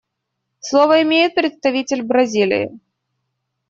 [0.61, 2.71] Слово имеет представитель Бразилии.